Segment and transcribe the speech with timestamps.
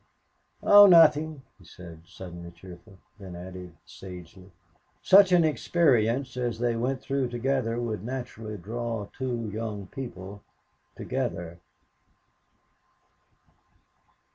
[0.63, 4.49] "Oh, nothing," he said, suddenly cheerful, then added, sagely,
[5.03, 10.41] "Such an experience as they went through together would naturally draw two young people
[10.95, 11.59] together."